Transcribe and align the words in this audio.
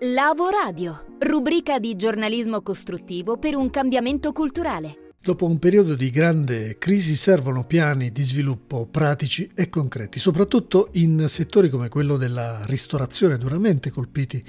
Lavo 0.00 0.50
Radio, 0.50 1.06
rubrica 1.20 1.78
di 1.78 1.96
giornalismo 1.96 2.60
costruttivo 2.60 3.38
per 3.38 3.56
un 3.56 3.70
cambiamento 3.70 4.30
culturale. 4.32 5.05
Dopo 5.26 5.46
un 5.46 5.58
periodo 5.58 5.96
di 5.96 6.10
grande 6.10 6.78
crisi 6.78 7.16
servono 7.16 7.64
piani 7.64 8.12
di 8.12 8.22
sviluppo 8.22 8.86
pratici 8.88 9.50
e 9.56 9.68
concreti, 9.68 10.20
soprattutto 10.20 10.90
in 10.92 11.24
settori 11.26 11.68
come 11.68 11.88
quello 11.88 12.16
della 12.16 12.62
ristorazione 12.66 13.36
duramente 13.36 13.90
colpiti 13.90 14.40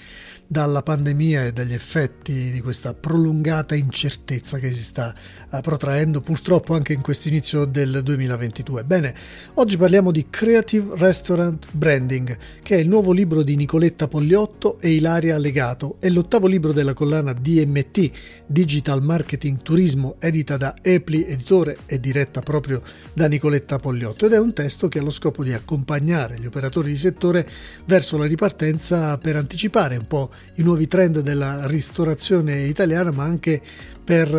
dalla 0.45 0.83
pandemia 0.83 1.45
e 1.45 1.51
dagli 1.51 1.73
effetti 1.73 2.51
di 2.51 2.61
questa 2.61 2.93
prolungata 2.93 3.73
incertezza 3.73 4.59
che 4.59 4.71
si 4.71 4.83
sta 4.83 5.15
eh, 5.51 5.61
protraendo 5.61 6.21
purtroppo 6.21 6.75
anche 6.75 6.93
in 6.93 7.01
questo 7.01 7.27
inizio 7.27 7.65
del 7.65 8.01
2022. 8.03 8.83
Bene, 8.83 9.15
oggi 9.55 9.77
parliamo 9.77 10.11
di 10.11 10.27
Creative 10.29 10.95
Restaurant 10.95 11.69
Branding, 11.71 12.37
che 12.61 12.75
è 12.75 12.79
il 12.79 12.87
nuovo 12.87 13.13
libro 13.13 13.41
di 13.41 13.55
Nicoletta 13.55 14.07
Pogliotto 14.07 14.79
e 14.79 14.91
Ilaria 14.91 15.39
Legato, 15.39 15.95
è 15.99 16.07
l'ottavo 16.09 16.45
libro 16.45 16.71
della 16.71 16.93
collana 16.93 17.33
DMT, 17.33 18.11
Digital 18.45 19.01
Marketing 19.01 19.59
Turismo, 19.63 20.17
edita 20.19 20.55
da 20.55 20.66
da 20.67 20.75
Epli 20.81 21.25
Editore 21.25 21.77
e 21.85 21.99
diretta 21.99 22.41
proprio 22.41 22.81
da 23.13 23.27
Nicoletta 23.27 23.79
Pogliotto 23.79 24.25
ed 24.25 24.33
è 24.33 24.39
un 24.39 24.53
testo 24.53 24.89
che 24.89 24.99
ha 24.99 25.01
lo 25.01 25.11
scopo 25.11 25.43
di 25.43 25.53
accompagnare 25.53 26.39
gli 26.39 26.45
operatori 26.45 26.91
di 26.91 26.97
settore 26.97 27.47
verso 27.85 28.17
la 28.17 28.25
ripartenza 28.25 29.17
per 29.17 29.37
anticipare 29.37 29.95
un 29.95 30.07
po' 30.07 30.29
i 30.55 30.63
nuovi 30.63 30.87
trend 30.87 31.21
della 31.21 31.67
ristorazione 31.67 32.63
italiana 32.63 33.11
ma 33.11 33.23
anche 33.23 33.61
per 34.03 34.33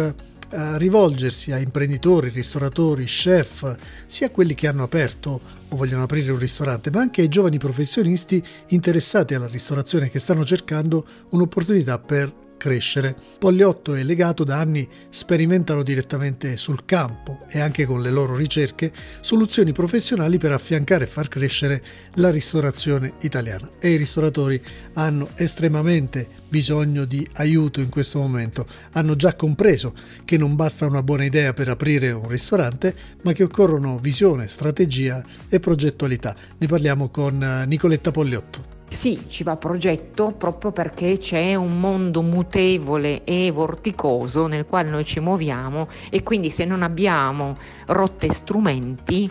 eh, 0.51 0.79
rivolgersi 0.79 1.53
a 1.53 1.59
imprenditori, 1.59 2.29
ristoratori, 2.29 3.05
chef, 3.05 3.77
sia 4.07 4.31
quelli 4.31 4.55
che 4.55 4.67
hanno 4.67 4.83
aperto 4.83 5.41
o 5.69 5.77
vogliono 5.77 6.03
aprire 6.03 6.33
un 6.33 6.39
ristorante, 6.39 6.91
ma 6.91 7.01
anche 7.01 7.21
ai 7.21 7.29
giovani 7.29 7.59
professionisti 7.59 8.43
interessati 8.69 9.35
alla 9.35 9.47
ristorazione 9.47 10.09
che 10.09 10.19
stanno 10.19 10.45
cercando 10.45 11.07
un'opportunità 11.31 11.99
per 11.99 12.47
crescere. 12.59 13.17
Pogliotto 13.39 13.95
e 13.95 14.03
Legato 14.03 14.45
da 14.45 14.59
anni 14.59 14.87
sperimentano 15.09 15.83
direttamente 15.83 16.59
sul 16.59 16.85
campo 16.85 17.39
e 17.49 17.61
anche 17.61 17.87
con 17.87 18.03
le 18.03 18.11
loro 18.11 18.37
ricerche 18.37 18.93
soluzioni 19.21 19.73
professionali 19.73 20.37
per 20.37 20.53
affiancare 20.53 21.05
e 21.05 21.07
far 21.07 21.29
crescere 21.29 21.83
la 22.15 22.31
ristorazione 22.31 23.15
italiana 23.21 23.67
e 23.81 23.93
i 23.93 23.97
ristoratori 23.97 24.61
hanno 24.95 25.31
estremamente 25.37 26.29
bisogno 26.49 27.05
di 27.05 27.27
aiuto 27.35 27.81
in 27.81 27.89
questo 27.89 28.19
momento. 28.19 28.67
Hanno 28.93 29.17
già 29.17 29.35
compreso 29.35 29.95
che 30.25 30.37
non 30.37 30.57
basta 30.57 30.87
una 30.87 31.03
buona 31.03 31.25
idea 31.25 31.53
per 31.53 31.69
aprire 31.69 32.11
un 32.11 32.29
ristorante, 32.29 32.95
ma 33.23 33.33
che 33.33 33.45
occorrono 33.45 33.99
visione, 33.99 34.49
strategia 34.49 35.25
e 35.49 35.61
progettualità. 35.61 36.35
Ne 36.59 36.67
parliamo 36.67 37.09
con 37.09 37.65
Nicoletta 37.67 38.11
Pogliotto. 38.11 38.68
Sì, 38.89 39.25
ci 39.29 39.45
va 39.45 39.57
progetto 39.57 40.33
proprio 40.33 40.73
perché 40.73 41.19
c'è 41.19 41.55
un 41.55 41.79
mondo 41.79 42.23
mutevole 42.23 43.23
e 43.23 43.51
vorticoso 43.53 44.47
nel 44.47 44.67
quale 44.67 44.89
noi 44.89 45.05
ci 45.05 45.21
muoviamo 45.21 45.89
e 46.11 46.23
quindi 46.23 46.51
se 46.51 46.65
non 46.65 46.83
abbiamo 46.83 47.57
rotte 47.87 48.33
strumenti 48.33 49.31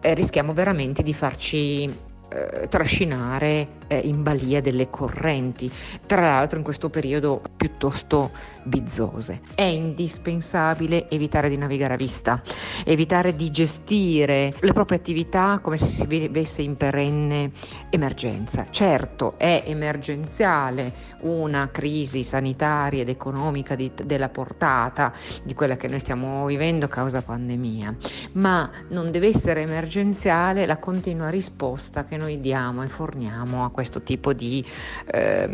eh, 0.00 0.14
rischiamo 0.14 0.52
veramente 0.52 1.02
di 1.02 1.14
farci 1.14 1.84
eh, 1.84 2.66
trascinare 2.68 3.77
eh, 3.88 3.98
in 3.98 4.22
balia 4.22 4.60
delle 4.60 4.88
correnti, 4.90 5.70
tra 6.06 6.20
l'altro 6.20 6.58
in 6.58 6.64
questo 6.64 6.88
periodo 6.90 7.42
piuttosto 7.56 8.30
bizzose. 8.68 9.40
È 9.54 9.62
indispensabile 9.62 11.08
evitare 11.08 11.48
di 11.48 11.56
navigare 11.56 11.94
a 11.94 11.96
vista, 11.96 12.40
evitare 12.84 13.34
di 13.34 13.50
gestire 13.50 14.52
le 14.60 14.72
proprie 14.72 14.98
attività 14.98 15.58
come 15.60 15.76
se 15.76 15.86
si 15.86 16.06
vivesse 16.06 16.62
in 16.62 16.76
perenne 16.76 17.50
emergenza. 17.90 18.66
Certo, 18.70 19.34
è 19.38 19.64
emergenziale 19.66 21.16
una 21.20 21.68
crisi 21.72 22.22
sanitaria 22.22 23.02
ed 23.02 23.08
economica 23.08 23.74
di, 23.74 23.90
della 24.04 24.28
portata 24.28 25.12
di 25.42 25.54
quella 25.54 25.76
che 25.76 25.88
noi 25.88 25.98
stiamo 25.98 26.46
vivendo 26.46 26.84
a 26.84 26.88
causa 26.88 27.22
pandemia, 27.22 27.96
ma 28.32 28.70
non 28.90 29.10
deve 29.10 29.28
essere 29.28 29.62
emergenziale 29.62 30.66
la 30.66 30.76
continua 30.76 31.28
risposta 31.30 32.04
che 32.04 32.16
noi 32.16 32.40
diamo 32.40 32.82
e 32.82 32.88
forniamo 32.88 33.64
a 33.64 33.70
questo 33.78 34.02
tipo 34.02 34.32
di 34.32 34.64
eh, 35.06 35.48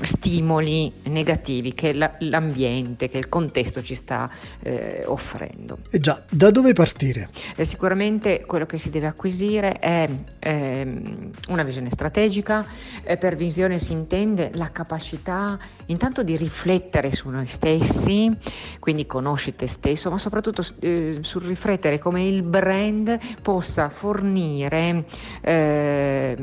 stimoli 0.00 0.90
negativi 1.02 1.74
che 1.74 1.92
la, 1.92 2.10
l'ambiente, 2.20 3.10
che 3.10 3.18
il 3.18 3.28
contesto 3.28 3.82
ci 3.82 3.94
sta 3.94 4.30
eh, 4.62 5.02
offrendo. 5.04 5.80
E 5.90 5.98
già, 5.98 6.22
da 6.30 6.50
dove 6.50 6.72
partire? 6.72 7.28
Eh, 7.54 7.66
sicuramente 7.66 8.46
quello 8.46 8.64
che 8.64 8.78
si 8.78 8.88
deve 8.88 9.08
acquisire 9.08 9.74
è 9.74 10.08
ehm, 10.38 11.30
una 11.48 11.62
visione 11.64 11.90
strategica, 11.90 12.64
eh, 13.04 13.18
per 13.18 13.36
visione 13.36 13.78
si 13.78 13.92
intende 13.92 14.52
la 14.54 14.72
capacità 14.72 15.58
intanto 15.86 16.22
di 16.22 16.34
riflettere 16.38 17.12
su 17.12 17.28
noi 17.28 17.46
stessi, 17.46 18.30
quindi 18.78 19.06
conosci 19.06 19.54
te 19.54 19.68
stesso, 19.68 20.10
ma 20.10 20.16
soprattutto 20.16 20.64
eh, 20.80 21.18
sul 21.20 21.42
riflettere 21.42 21.98
come 21.98 22.26
il 22.26 22.42
brand 22.42 23.18
possa 23.42 23.90
fornire 23.90 25.04
eh, 25.42 26.36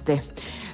risposte. 0.00 0.24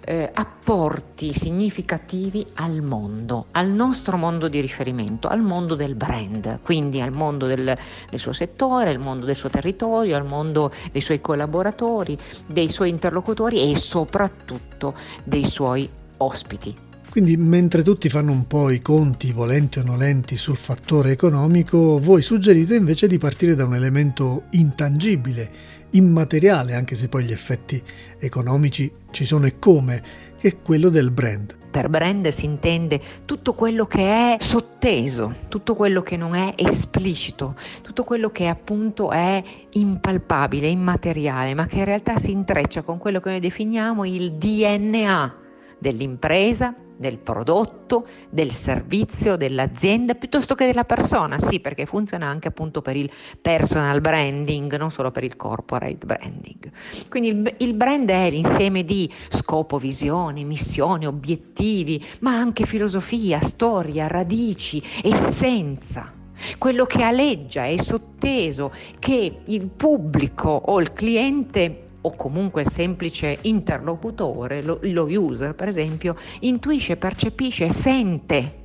Eh, 0.08 0.30
apporti 0.32 1.34
significativi 1.34 2.46
al 2.54 2.80
mondo, 2.80 3.46
al 3.50 3.68
nostro 3.68 4.16
mondo 4.16 4.46
di 4.46 4.60
riferimento, 4.60 5.26
al 5.26 5.40
mondo 5.40 5.74
del 5.74 5.96
brand, 5.96 6.60
quindi 6.62 7.00
al 7.00 7.10
mondo 7.10 7.46
del, 7.46 7.76
del, 8.08 8.20
suo 8.20 8.32
settore, 8.32 8.90
al 8.90 9.00
mondo 9.00 9.26
del 9.26 9.34
suo 9.34 9.48
territorio, 9.48 10.14
al 10.14 10.24
mondo 10.24 10.70
dei 10.92 11.00
suoi 11.00 11.20
collaboratori, 11.20 12.16
dei 12.46 12.68
suoi 12.68 12.90
interlocutori 12.90 13.68
e 13.68 13.76
soprattutto 13.76 14.94
dei 15.24 15.44
suoi 15.44 15.90
ospiti. 16.18 16.85
Quindi 17.16 17.38
mentre 17.38 17.82
tutti 17.82 18.10
fanno 18.10 18.30
un 18.30 18.46
po' 18.46 18.68
i 18.68 18.82
conti, 18.82 19.32
volenti 19.32 19.78
o 19.78 19.82
nolenti, 19.82 20.36
sul 20.36 20.58
fattore 20.58 21.12
economico, 21.12 21.98
voi 21.98 22.20
suggerite 22.20 22.74
invece 22.74 23.06
di 23.06 23.16
partire 23.16 23.54
da 23.54 23.64
un 23.64 23.74
elemento 23.74 24.42
intangibile, 24.50 25.50
immateriale, 25.92 26.74
anche 26.74 26.94
se 26.94 27.08
poi 27.08 27.24
gli 27.24 27.32
effetti 27.32 27.82
economici 28.18 28.92
ci 29.12 29.24
sono 29.24 29.46
e 29.46 29.58
come, 29.58 30.02
che 30.36 30.48
è 30.48 30.60
quello 30.60 30.90
del 30.90 31.10
brand. 31.10 31.56
Per 31.70 31.88
brand 31.88 32.28
si 32.28 32.44
intende 32.44 33.00
tutto 33.24 33.54
quello 33.54 33.86
che 33.86 34.34
è 34.34 34.36
sotteso, 34.38 35.36
tutto 35.48 35.74
quello 35.74 36.02
che 36.02 36.18
non 36.18 36.34
è 36.34 36.52
esplicito, 36.54 37.54
tutto 37.80 38.04
quello 38.04 38.28
che 38.28 38.46
appunto 38.46 39.10
è 39.10 39.42
impalpabile, 39.70 40.68
immateriale, 40.68 41.54
ma 41.54 41.64
che 41.64 41.78
in 41.78 41.86
realtà 41.86 42.18
si 42.18 42.30
intreccia 42.30 42.82
con 42.82 42.98
quello 42.98 43.20
che 43.20 43.30
noi 43.30 43.40
definiamo 43.40 44.04
il 44.04 44.34
DNA 44.34 45.34
dell'impresa, 45.78 46.74
del 46.96 47.18
prodotto, 47.18 48.06
del 48.30 48.52
servizio, 48.52 49.36
dell'azienda, 49.36 50.14
piuttosto 50.14 50.54
che 50.54 50.66
della 50.66 50.84
persona, 50.84 51.38
sì, 51.38 51.60
perché 51.60 51.86
funziona 51.86 52.26
anche 52.26 52.48
appunto 52.48 52.82
per 52.82 52.96
il 52.96 53.10
personal 53.40 54.00
branding, 54.00 54.76
non 54.76 54.90
solo 54.90 55.10
per 55.10 55.24
il 55.24 55.36
corporate 55.36 56.06
branding. 56.06 56.70
Quindi 57.08 57.28
il, 57.28 57.54
il 57.58 57.74
brand 57.74 58.08
è 58.08 58.30
l'insieme 58.30 58.84
di 58.84 59.12
scopo, 59.28 59.78
visione, 59.78 60.42
missione, 60.44 61.06
obiettivi, 61.06 62.04
ma 62.20 62.32
anche 62.32 62.66
filosofia, 62.66 63.40
storia, 63.40 64.06
radici, 64.06 64.82
essenza 65.02 66.12
quello 66.58 66.84
che 66.84 67.02
aleggia, 67.02 67.64
è 67.64 67.80
sotteso, 67.80 68.72
che 68.98 69.40
il 69.44 69.68
pubblico 69.68 70.50
o 70.50 70.80
il 70.80 70.92
cliente 70.92 71.85
o 72.06 72.14
comunque 72.14 72.64
semplice 72.64 73.38
interlocutore, 73.42 74.62
lo, 74.62 74.78
lo 74.82 75.06
user 75.08 75.54
per 75.54 75.68
esempio, 75.68 76.16
intuisce, 76.40 76.96
percepisce, 76.96 77.68
sente 77.68 78.64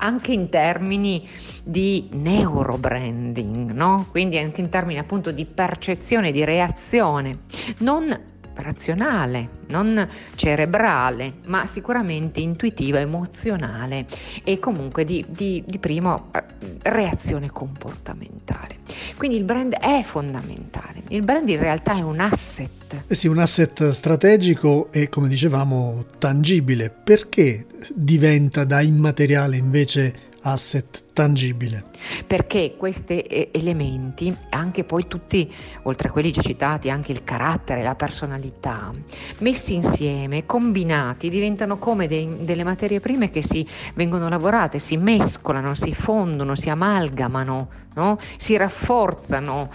anche 0.00 0.32
in 0.32 0.48
termini 0.48 1.26
di 1.62 2.08
neurobranding, 2.12 3.72
no? 3.72 4.06
quindi 4.10 4.38
anche 4.38 4.60
in 4.60 4.68
termini 4.68 4.98
appunto 4.98 5.30
di 5.30 5.44
percezione, 5.44 6.30
di 6.30 6.44
reazione, 6.44 7.40
non 7.78 8.16
razionale, 8.54 9.48
non 9.68 10.08
cerebrale, 10.34 11.34
ma 11.46 11.66
sicuramente 11.66 12.40
intuitiva, 12.40 12.98
emozionale 12.98 14.06
e 14.44 14.58
comunque 14.58 15.04
di, 15.04 15.24
di, 15.28 15.62
di 15.66 15.78
prima 15.78 16.20
eh, 16.32 16.44
reazione 16.82 17.50
comportamentale. 17.50 18.77
Quindi 19.18 19.36
il 19.36 19.42
brand 19.42 19.74
è 19.74 20.04
fondamentale, 20.04 21.02
il 21.08 21.22
brand 21.22 21.48
in 21.48 21.58
realtà 21.58 21.96
è 21.96 22.02
un 22.02 22.20
asset. 22.20 22.70
Eh 23.08 23.14
sì, 23.16 23.26
un 23.26 23.38
asset 23.38 23.90
strategico 23.90 24.92
e 24.92 25.08
come 25.08 25.26
dicevamo 25.26 26.04
tangibile. 26.18 26.88
Perché 26.88 27.66
diventa 27.92 28.62
da 28.62 28.80
immateriale 28.80 29.56
invece 29.56 30.14
asset 30.50 31.04
tangibile. 31.12 31.84
Perché 32.26 32.74
questi 32.76 33.20
eh, 33.20 33.50
elementi, 33.52 34.34
anche 34.50 34.84
poi 34.84 35.06
tutti, 35.06 35.52
oltre 35.82 36.08
a 36.08 36.10
quelli 36.10 36.30
già 36.30 36.42
citati, 36.42 36.90
anche 36.90 37.12
il 37.12 37.24
carattere, 37.24 37.82
la 37.82 37.94
personalità, 37.94 38.92
messi 39.38 39.74
insieme, 39.74 40.46
combinati, 40.46 41.28
diventano 41.28 41.78
come 41.78 42.06
dei, 42.06 42.38
delle 42.40 42.64
materie 42.64 43.00
prime 43.00 43.30
che 43.30 43.42
si 43.42 43.66
vengono 43.94 44.28
lavorate, 44.28 44.78
si 44.78 44.96
mescolano, 44.96 45.74
si 45.74 45.92
fondono, 45.92 46.54
si 46.54 46.70
amalgamano, 46.70 47.68
no? 47.94 48.18
si 48.36 48.56
rafforzano 48.56 49.70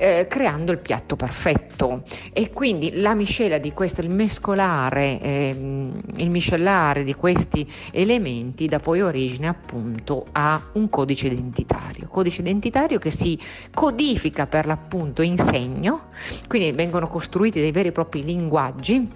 eh, 0.00 0.26
creando 0.28 0.72
il 0.72 0.80
piatto 0.80 1.14
perfetto 1.14 2.02
e 2.32 2.50
quindi 2.52 3.00
la 3.00 3.14
miscela 3.14 3.58
di 3.58 3.72
questo, 3.72 4.00
il 4.00 4.08
mescolare, 4.08 5.20
eh, 5.20 5.50
il 6.16 6.30
miscellare 6.30 7.04
di 7.04 7.14
questi 7.14 7.70
elementi 7.92 8.66
dà 8.66 8.80
poi 8.80 9.02
origine 9.02 9.48
appunto 9.48 10.24
a 10.32 10.58
un 10.72 10.88
codice 10.88 11.26
identitario, 11.26 12.08
codice 12.08 12.40
identitario 12.40 12.98
che 12.98 13.10
si 13.10 13.38
codifica 13.74 14.46
per 14.46 14.64
l'appunto 14.64 15.20
in 15.20 15.38
segno, 15.38 16.08
quindi 16.48 16.72
vengono 16.72 17.06
costruiti 17.06 17.60
dei 17.60 17.70
veri 17.70 17.88
e 17.88 17.92
propri 17.92 18.24
linguaggi 18.24 19.06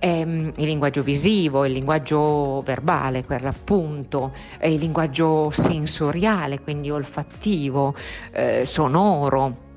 ehm, 0.00 0.52
il 0.56 0.66
linguaggio 0.66 1.04
visivo, 1.04 1.64
il 1.64 1.72
linguaggio 1.72 2.60
verbale 2.62 3.22
per 3.22 3.42
l'appunto, 3.42 4.32
il 4.62 4.74
linguaggio 4.74 5.50
sensoriale, 5.50 6.60
quindi 6.60 6.90
olfattivo, 6.90 7.94
eh, 8.32 8.64
sonoro. 8.66 9.72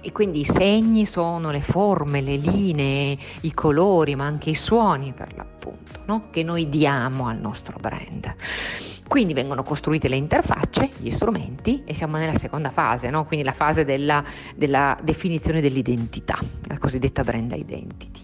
E 0.00 0.12
quindi 0.12 0.40
i 0.40 0.44
segni 0.44 1.06
sono 1.06 1.50
le 1.50 1.60
forme, 1.60 2.20
le 2.20 2.36
linee, 2.36 3.18
i 3.42 3.52
colori, 3.52 4.14
ma 4.14 4.24
anche 4.24 4.50
i 4.50 4.54
suoni 4.54 5.12
per 5.12 5.34
l'appunto, 5.36 6.00
no? 6.06 6.28
che 6.30 6.42
noi 6.42 6.68
diamo 6.68 7.26
al 7.26 7.38
nostro 7.38 7.78
brand. 7.80 8.34
Quindi 9.08 9.34
vengono 9.34 9.62
costruite 9.62 10.08
le 10.08 10.16
interfacce, 10.16 10.90
gli 10.98 11.10
strumenti 11.10 11.82
e 11.84 11.94
siamo 11.94 12.16
nella 12.16 12.36
seconda 12.36 12.70
fase, 12.70 13.08
no? 13.08 13.24
quindi 13.24 13.44
la 13.44 13.52
fase 13.52 13.84
della, 13.84 14.24
della 14.54 14.96
definizione 15.02 15.60
dell'identità, 15.60 16.38
la 16.64 16.78
cosiddetta 16.78 17.22
brand 17.22 17.52
identity. 17.52 18.20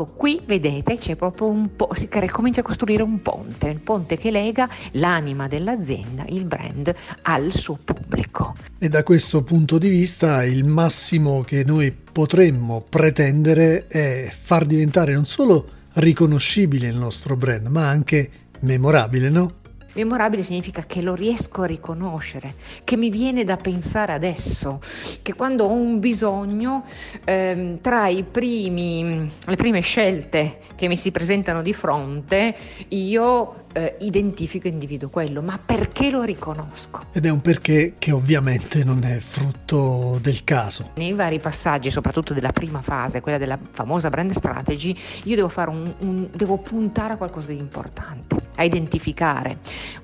Ecco, 0.00 0.12
qui 0.14 0.40
vedete 0.46 0.96
c'è 0.96 1.16
proprio 1.16 1.48
un 1.48 1.74
po', 1.74 1.88
si 1.94 2.08
comincia 2.30 2.60
a 2.60 2.62
costruire 2.62 3.02
un 3.02 3.20
ponte, 3.20 3.66
il 3.66 3.80
ponte 3.80 4.16
che 4.16 4.30
lega 4.30 4.68
l'anima 4.92 5.48
dell'azienda, 5.48 6.24
il 6.28 6.44
brand, 6.44 6.94
al 7.22 7.52
suo 7.52 7.76
pubblico. 7.82 8.54
E 8.78 8.88
da 8.88 9.02
questo 9.02 9.42
punto 9.42 9.76
di 9.76 9.88
vista 9.88 10.44
il 10.44 10.62
massimo 10.62 11.40
che 11.40 11.64
noi 11.64 11.90
potremmo 11.90 12.84
pretendere 12.88 13.88
è 13.88 14.32
far 14.40 14.66
diventare 14.66 15.14
non 15.14 15.26
solo 15.26 15.66
riconoscibile 15.94 16.86
il 16.86 16.96
nostro 16.96 17.34
brand, 17.36 17.66
ma 17.66 17.88
anche 17.88 18.30
memorabile, 18.60 19.30
no? 19.30 19.54
Memorabile 19.98 20.42
significa 20.42 20.84
che 20.86 21.02
lo 21.02 21.14
riesco 21.14 21.62
a 21.62 21.66
riconoscere, 21.66 22.54
che 22.84 22.96
mi 22.96 23.10
viene 23.10 23.44
da 23.44 23.56
pensare 23.56 24.12
adesso, 24.12 24.80
che 25.22 25.34
quando 25.34 25.64
ho 25.64 25.72
un 25.72 25.98
bisogno, 25.98 26.84
ehm, 27.24 27.80
tra 27.80 28.08
primi, 28.30 29.30
le 29.44 29.56
prime 29.56 29.80
scelte 29.80 30.60
che 30.76 30.86
mi 30.86 30.96
si 30.96 31.10
presentano 31.10 31.62
di 31.62 31.74
fronte, 31.74 32.54
io 32.88 33.64
eh, 33.72 33.96
identifico 34.00 34.66
e 34.66 34.70
individuo 34.70 35.08
quello, 35.08 35.42
ma 35.42 35.58
perché 35.64 36.10
lo 36.10 36.22
riconosco? 36.22 37.00
Ed 37.12 37.26
è 37.26 37.28
un 37.28 37.40
perché 37.40 37.94
che 37.98 38.12
ovviamente 38.12 38.84
non 38.84 39.02
è 39.04 39.18
frutto 39.18 40.18
del 40.22 40.44
caso. 40.44 40.90
Nei 40.94 41.12
vari 41.12 41.38
passaggi, 41.38 41.90
soprattutto 41.90 42.34
della 42.34 42.52
prima 42.52 42.82
fase, 42.82 43.20
quella 43.20 43.38
della 43.38 43.58
famosa 43.70 44.08
brand 44.08 44.30
strategy, 44.30 44.96
io 45.24 45.36
devo, 45.36 45.48
fare 45.48 45.70
un, 45.70 45.92
un, 45.98 46.28
devo 46.34 46.58
puntare 46.58 47.14
a 47.14 47.16
qualcosa 47.16 47.48
di 47.48 47.58
importante, 47.58 48.47
a 48.58 48.64
identificare 48.64 49.58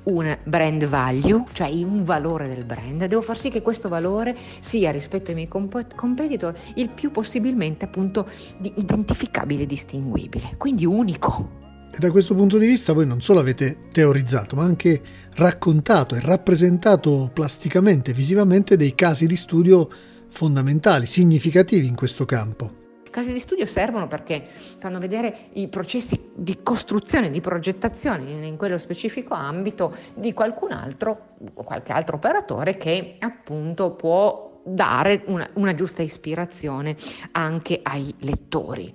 un 0.05 0.37
brand 0.45 0.87
value, 0.87 1.45
cioè 1.53 1.69
un 1.69 2.05
valore 2.05 2.49
del 2.49 2.65
brand, 2.65 3.05
devo 3.05 3.23
far 3.23 3.39
sì 3.39 3.51
che 3.51 3.63
questo 3.63 3.89
valore 3.89 4.37
sia 4.61 4.91
rispetto 4.91 5.31
ai 5.31 5.37
miei 5.37 5.49
comp- 5.49 5.95
competitor 5.95 6.57
il 6.75 6.89
più 6.89 7.11
possibilmente 7.11 7.85
appunto 7.85 8.29
identificabile 8.63 9.63
e 9.63 9.67
distinguibile, 9.67 10.55
quindi 10.57 10.87
unico. 10.87 11.63
E 11.93 11.99
da 11.99 12.11
questo 12.11 12.35
punto 12.35 12.59
di 12.59 12.67
vista 12.67 12.93
voi 12.93 13.07
non 13.07 13.21
solo 13.21 13.41
avete 13.41 13.79
teorizzato, 13.93 14.57
ma 14.57 14.65
anche 14.65 15.01
raccontato 15.35 16.17
e 16.17 16.21
rappresentato 16.21 17.31
plasticamente, 17.33 18.13
visivamente 18.13 18.77
dei 18.77 18.95
casi 18.97 19.27
di 19.27 19.37
studio 19.37 19.89
fondamentali, 20.29 21.07
significativi 21.07 21.87
in 21.87 21.95
questo 21.95 22.25
campo. 22.25 22.83
I 23.15 23.17
casi 23.17 23.33
di 23.33 23.39
studio 23.39 23.65
servono 23.65 24.09
perché 24.09 24.45
fanno 24.79 24.99
vedere 24.99 25.51
i 25.53 25.69
processi 25.69 26.33
di 26.35 26.65
costruzione, 26.65 27.31
di 27.31 27.41
progettazione 27.41 28.45
in 28.45 28.57
quello 28.57 28.77
specifico 28.77 29.35
ambito 29.35 29.95
di 30.15 30.33
qualcun 30.33 30.73
altro 30.73 31.37
qualche 31.55 31.93
altro 31.93 32.17
operatore 32.17 32.77
che 32.77 33.15
appunto 33.21 33.93
può 33.93 34.54
dare 34.65 35.23
una, 35.27 35.49
una 35.55 35.75
giusta 35.75 36.03
ispirazione 36.03 36.97
anche 37.33 37.81
ai 37.83 38.15
lettori 38.21 38.93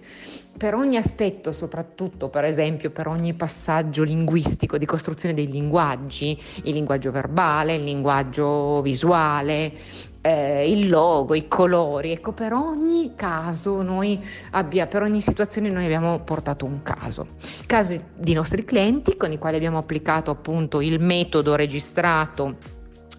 per 0.59 0.75
ogni 0.75 0.97
aspetto, 0.97 1.53
soprattutto 1.53 2.27
per 2.27 2.43
esempio 2.43 2.91
per 2.91 3.07
ogni 3.07 3.33
passaggio 3.33 4.03
linguistico 4.03 4.77
di 4.77 4.85
costruzione 4.85 5.33
dei 5.33 5.49
linguaggi, 5.49 6.37
il 6.63 6.73
linguaggio 6.73 7.11
verbale, 7.11 7.75
il 7.75 7.83
linguaggio 7.85 8.81
visuale, 8.81 9.71
eh, 10.19 10.69
il 10.69 10.89
logo, 10.89 11.33
i 11.33 11.47
colori, 11.47 12.11
ecco 12.11 12.33
per 12.33 12.51
ogni 12.51 13.13
caso 13.15 13.81
noi 13.81 14.21
abbiamo, 14.51 14.89
per 14.89 15.01
ogni 15.03 15.21
situazione 15.21 15.69
noi 15.69 15.85
abbiamo 15.85 16.19
portato 16.19 16.65
un 16.65 16.81
caso. 16.83 17.25
Casi 17.65 18.03
di 18.17 18.33
nostri 18.33 18.65
clienti 18.65 19.15
con 19.15 19.31
i 19.31 19.37
quali 19.37 19.55
abbiamo 19.55 19.77
applicato 19.77 20.29
appunto 20.29 20.81
il 20.81 20.99
metodo 20.99 21.55
registrato 21.55 22.57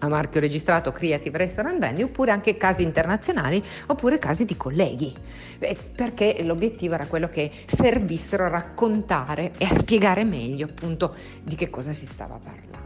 a 0.03 0.07
marchio 0.07 0.39
registrato 0.39 0.91
Creative 0.91 1.37
Restaurant 1.37 1.77
Branding 1.77 2.07
oppure 2.07 2.31
anche 2.31 2.57
casi 2.57 2.83
internazionali 2.83 3.63
oppure 3.87 4.17
casi 4.17 4.45
di 4.45 4.57
colleghi 4.57 5.13
perché 5.95 6.37
l'obiettivo 6.43 6.95
era 6.95 7.05
quello 7.05 7.29
che 7.29 7.51
servissero 7.65 8.45
a 8.45 8.49
raccontare 8.49 9.51
e 9.57 9.65
a 9.65 9.73
spiegare 9.73 10.23
meglio 10.23 10.65
appunto 10.69 11.15
di 11.43 11.55
che 11.55 11.69
cosa 11.69 11.93
si 11.93 12.05
stava 12.05 12.39
parlando. 12.43 12.79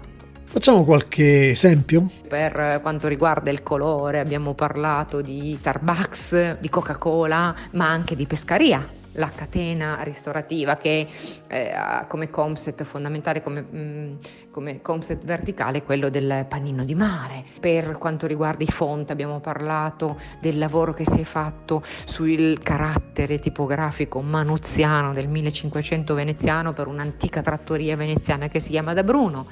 Facciamo 0.43 0.85
qualche 0.85 1.49
esempio? 1.49 2.09
Per 2.27 2.79
quanto 2.81 3.07
riguarda 3.07 3.51
il 3.51 3.61
colore 3.63 4.19
abbiamo 4.19 4.53
parlato 4.53 5.19
di 5.21 5.55
Starbucks, 5.59 6.59
di 6.59 6.69
Coca-Cola, 6.69 7.53
ma 7.71 7.89
anche 7.89 8.15
di 8.15 8.25
pescaria 8.25 9.03
la 9.15 9.29
catena 9.33 10.01
ristorativa 10.03 10.75
che 10.75 11.07
eh, 11.47 11.71
ha 11.71 12.05
come 12.07 12.29
concept 12.29 12.83
fondamentale, 12.83 13.41
come, 13.41 13.61
mh, 13.61 13.77
mm, 13.77 14.13
come 14.51 14.81
concept 14.81 15.23
verticale 15.25 15.83
quello 15.83 16.09
del 16.09 16.45
panino 16.47 16.83
di 16.83 16.95
mare. 16.95 17.43
Per 17.59 17.97
quanto 17.97 18.27
riguarda 18.27 18.63
i 18.63 18.67
font 18.67 19.09
abbiamo 19.11 19.39
parlato 19.39 20.19
del 20.39 20.57
lavoro 20.57 20.93
che 20.93 21.05
si 21.05 21.21
è 21.21 21.23
fatto 21.23 21.83
sul 22.05 22.59
carattere 22.61 23.39
tipografico 23.39 24.21
manuziano 24.21 25.13
del 25.13 25.27
1500 25.27 26.13
veneziano 26.13 26.73
per 26.73 26.87
un'antica 26.87 27.41
trattoria 27.41 27.95
veneziana 27.95 28.47
che 28.47 28.59
si 28.59 28.69
chiama 28.69 28.93
da 28.93 29.03
Bruno. 29.03 29.47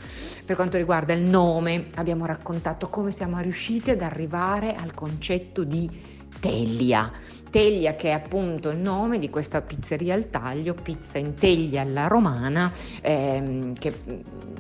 Per 0.46 0.56
quanto 0.56 0.78
riguarda 0.78 1.14
il 1.14 1.24
nome 1.24 1.88
abbiamo 1.96 2.26
raccontato 2.26 2.88
come 2.88 3.12
siamo 3.12 3.40
riusciti 3.40 3.92
ad 3.92 4.02
arrivare 4.02 4.76
al 4.76 4.94
concetto 4.94 5.64
di 5.64 5.90
Teglia. 6.40 7.12
Teglia 7.54 7.96
che 7.96 8.08
è 8.10 8.12
appunto 8.14 8.72
il 8.72 8.80
nome 8.80 9.20
di 9.20 9.30
questa 9.30 9.62
pizzeria 9.62 10.16
al 10.16 10.32
taglio, 10.32 10.74
pizza 10.74 11.20
in 11.20 11.36
teglia 11.36 11.82
alla 11.82 12.08
romana, 12.08 12.74
ehm, 13.00 13.76
che, 13.76 13.94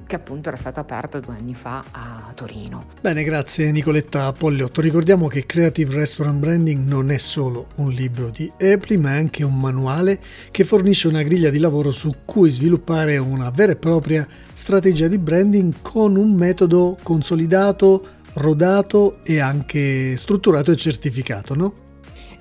che, 0.06 0.16
appunto 0.16 0.50
era 0.50 0.58
stata 0.58 0.82
aperta 0.82 1.20
due 1.20 1.34
anni 1.34 1.56
fa 1.56 1.84
a 1.90 2.32
Torino. 2.36 2.90
Bene, 3.02 3.24
grazie 3.24 3.72
Nicoletta 3.72 4.32
Pogliotto. 4.34 4.80
Ricordiamo 4.80 5.26
che 5.26 5.48
Creative 5.48 5.92
Restaurant 5.92 6.40
Branding 6.40 6.86
non 6.86 7.10
è 7.10 7.18
solo 7.18 7.70
un 7.78 7.90
libro 7.90 8.30
di 8.30 8.52
Epli, 8.58 8.98
ma 8.98 9.14
è 9.14 9.18
anche 9.18 9.44
un 9.44 9.60
manuale 9.60 10.20
che 10.52 10.64
fornisce 10.64 11.08
una 11.08 11.24
griglia 11.24 11.50
di 11.50 11.58
lavoro 11.58 11.90
su 11.90 12.12
cui 12.26 12.52
sviluppare 12.52 13.18
una 13.18 13.50
vera 13.50 13.72
e 13.72 13.78
propria 13.78 14.28
strategia 14.54 15.08
di 15.08 15.18
branding 15.18 15.74
con 15.82 16.16
un 16.16 16.32
metodo 16.36 16.96
consolidato 17.02 18.22
rodato 18.36 19.18
e 19.24 19.40
anche 19.40 20.16
strutturato 20.18 20.72
e 20.72 20.76
certificato, 20.76 21.56
no? 21.56 21.74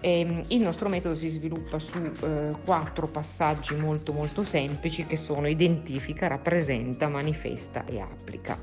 Ehm, 0.00 0.42
il 0.48 0.60
nostro 0.60 0.88
metodo 0.88 1.14
si 1.14 1.28
sviluppa 1.28 1.78
su 1.78 1.98
eh, 1.98 2.54
quattro 2.64 3.06
passaggi 3.06 3.76
molto 3.76 4.12
molto 4.12 4.42
semplici 4.42 5.06
che 5.06 5.16
sono 5.16 5.46
identifica, 5.46 6.26
rappresenta, 6.26 7.08
manifesta 7.08 7.84
e 7.86 8.00
applica. 8.00 8.58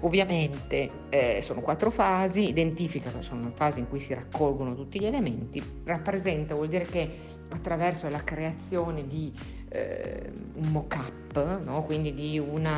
Ovviamente 0.00 0.90
eh, 1.10 1.38
sono 1.42 1.60
quattro 1.60 1.92
fasi, 1.92 2.48
identifica 2.48 3.10
sono 3.22 3.52
fasi 3.54 3.78
in 3.78 3.88
cui 3.88 4.00
si 4.00 4.12
raccolgono 4.12 4.74
tutti 4.74 4.98
gli 4.98 5.06
elementi, 5.06 5.62
rappresenta 5.84 6.56
vuol 6.56 6.68
dire 6.68 6.84
che 6.84 7.08
attraverso 7.50 8.08
la 8.08 8.24
creazione 8.24 9.06
di 9.06 9.32
eh, 9.72 10.30
un 10.54 10.70
mock-up, 10.70 11.64
no? 11.64 11.82
quindi 11.84 12.12
di 12.12 12.38
un 12.38 12.68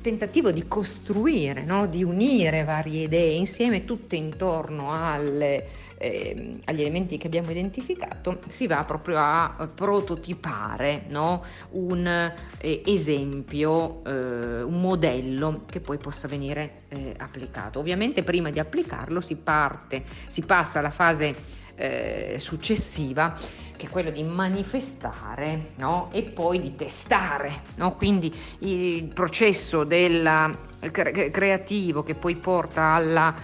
tentativo 0.00 0.50
di 0.50 0.66
costruire, 0.66 1.64
no? 1.64 1.86
di 1.86 2.02
unire 2.02 2.64
varie 2.64 3.04
idee 3.04 3.34
insieme, 3.34 3.84
tutte 3.84 4.16
intorno 4.16 4.90
alle, 4.90 5.68
eh, 5.98 6.58
agli 6.64 6.80
elementi 6.80 7.16
che 7.16 7.28
abbiamo 7.28 7.52
identificato, 7.52 8.40
si 8.48 8.66
va 8.66 8.82
proprio 8.84 9.18
a 9.18 9.68
prototipare 9.72 11.04
no? 11.08 11.44
un 11.70 12.32
eh, 12.58 12.82
esempio, 12.84 14.04
eh, 14.04 14.62
un 14.62 14.80
modello 14.80 15.62
che 15.70 15.78
poi 15.78 15.96
possa 15.96 16.26
venire 16.26 16.82
eh, 16.88 17.14
applicato. 17.16 17.78
Ovviamente 17.78 18.24
prima 18.24 18.50
di 18.50 18.58
applicarlo 18.58 19.20
si 19.20 19.36
parte, 19.36 20.02
si 20.26 20.42
passa 20.42 20.80
alla 20.80 20.90
fase 20.90 21.60
eh, 21.76 22.36
successiva 22.38 23.36
che 23.76 23.88
è 23.88 23.90
quello 23.90 24.10
di 24.10 24.22
manifestare 24.22 25.72
no? 25.76 26.08
e 26.12 26.22
poi 26.22 26.60
di 26.60 26.70
testare. 26.70 27.62
No? 27.76 27.96
Quindi 27.96 28.32
il 28.60 29.10
processo 29.12 29.82
del 29.82 30.56
creativo 30.78 32.04
che 32.04 32.14
poi 32.14 32.36
porta 32.36 32.92
alla 32.92 33.34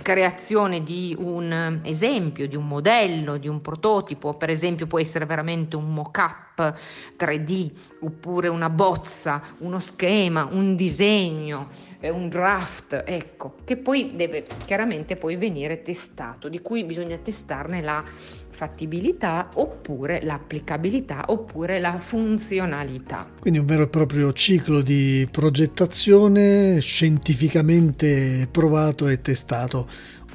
creazione 0.00 0.82
di 0.82 1.16
un 1.18 1.80
esempio, 1.82 2.46
di 2.46 2.54
un 2.54 2.68
modello, 2.68 3.36
di 3.36 3.48
un 3.48 3.60
prototipo, 3.60 4.34
per 4.34 4.50
esempio 4.50 4.86
può 4.86 5.00
essere 5.00 5.26
veramente 5.26 5.74
un 5.74 5.92
mock-up 5.92 6.51
3D 6.68 7.70
oppure 8.00 8.48
una 8.48 8.68
bozza, 8.68 9.42
uno 9.58 9.78
schema, 9.78 10.48
un 10.50 10.76
disegno, 10.76 11.68
eh, 12.00 12.10
un 12.10 12.28
draft, 12.28 13.04
ecco, 13.06 13.54
che 13.64 13.76
poi 13.76 14.12
deve 14.16 14.46
chiaramente 14.64 15.16
poi 15.16 15.36
venire 15.36 15.82
testato, 15.82 16.48
di 16.48 16.60
cui 16.60 16.84
bisogna 16.84 17.16
testarne 17.16 17.80
la 17.80 18.02
fattibilità 18.50 19.50
oppure 19.54 20.22
l'applicabilità 20.22 21.24
oppure 21.28 21.78
la 21.78 21.98
funzionalità. 21.98 23.28
Quindi 23.40 23.58
un 23.58 23.66
vero 23.66 23.84
e 23.84 23.88
proprio 23.88 24.32
ciclo 24.32 24.82
di 24.82 25.26
progettazione 25.30 26.80
scientificamente 26.80 28.48
provato 28.50 29.08
e 29.08 29.20
testato. 29.20 29.88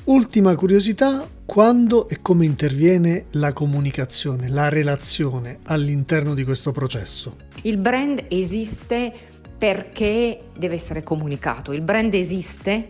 Ultima 0.05 0.55
curiosità, 0.55 1.27
quando 1.47 2.09
e 2.09 2.17
come 2.21 2.45
interviene 2.45 3.27
la 3.31 3.53
comunicazione, 3.53 4.49
la 4.49 4.67
relazione 4.67 5.59
all'interno 5.63 6.33
di 6.33 6.43
questo 6.43 6.73
processo? 6.73 7.37
Il 7.61 7.77
brand 7.77 8.25
esiste 8.27 9.13
perché 9.57 10.39
deve 10.59 10.75
essere 10.75 11.03
comunicato, 11.03 11.71
il 11.71 11.79
brand 11.79 12.13
esiste 12.13 12.89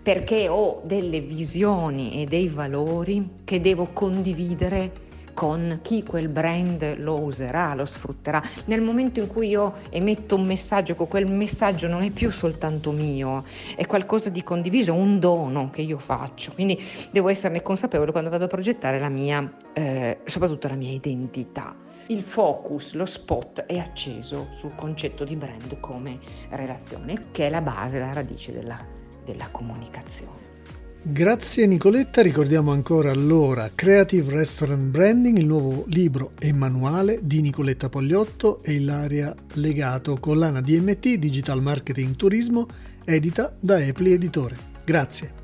perché 0.00 0.46
ho 0.48 0.80
delle 0.86 1.20
visioni 1.20 2.22
e 2.22 2.24
dei 2.24 2.46
valori 2.46 3.40
che 3.42 3.60
devo 3.60 3.90
condividere 3.92 5.07
con 5.38 5.78
chi 5.82 6.02
quel 6.02 6.26
brand 6.26 6.98
lo 6.98 7.20
userà, 7.20 7.72
lo 7.74 7.84
sfrutterà. 7.84 8.42
Nel 8.64 8.80
momento 8.80 9.20
in 9.20 9.28
cui 9.28 9.46
io 9.46 9.74
emetto 9.88 10.34
un 10.34 10.44
messaggio, 10.44 10.96
quel 10.96 11.28
messaggio 11.28 11.86
non 11.86 12.02
è 12.02 12.10
più 12.10 12.32
soltanto 12.32 12.90
mio, 12.90 13.44
è 13.76 13.86
qualcosa 13.86 14.30
di 14.30 14.42
condiviso, 14.42 14.94
un 14.94 15.20
dono 15.20 15.70
che 15.70 15.82
io 15.82 15.98
faccio. 15.98 16.50
Quindi 16.54 16.82
devo 17.12 17.28
esserne 17.28 17.62
consapevole 17.62 18.10
quando 18.10 18.30
vado 18.30 18.46
a 18.46 18.48
progettare 18.48 18.98
la 18.98 19.08
mia, 19.08 19.48
eh, 19.74 20.18
soprattutto 20.24 20.66
la 20.66 20.74
mia 20.74 20.90
identità. 20.90 21.72
Il 22.08 22.22
focus, 22.22 22.94
lo 22.94 23.06
spot 23.06 23.60
è 23.60 23.78
acceso 23.78 24.48
sul 24.54 24.74
concetto 24.74 25.22
di 25.22 25.36
brand 25.36 25.78
come 25.78 26.18
relazione, 26.48 27.16
che 27.30 27.46
è 27.46 27.48
la 27.48 27.60
base, 27.60 28.00
la 28.00 28.12
radice 28.12 28.52
della 28.52 28.96
della 29.28 29.48
comunicazione. 29.50 30.47
Grazie 31.00 31.66
Nicoletta, 31.66 32.22
ricordiamo 32.22 32.72
ancora 32.72 33.12
allora 33.12 33.70
Creative 33.72 34.32
Restaurant 34.32 34.90
Branding, 34.90 35.38
il 35.38 35.46
nuovo 35.46 35.84
libro 35.86 36.32
e 36.38 36.52
manuale 36.52 37.20
di 37.22 37.40
Nicoletta 37.40 37.88
Pogliotto 37.88 38.60
e 38.62 38.72
Ilaria 38.72 39.32
Legato, 39.54 40.18
collana 40.18 40.60
DMT 40.60 41.14
Digital 41.14 41.62
Marketing 41.62 42.16
Turismo, 42.16 42.66
edita 43.04 43.54
da 43.60 43.80
Epli 43.80 44.12
Editore. 44.12 44.56
Grazie. 44.84 45.37